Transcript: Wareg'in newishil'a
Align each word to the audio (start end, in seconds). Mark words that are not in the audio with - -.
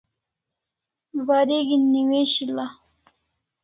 Wareg'in 1.27 1.83
newishil'a 1.93 2.65